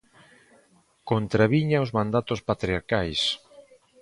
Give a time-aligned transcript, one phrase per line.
[1.11, 3.21] Contraviña os mandatos patriarcais.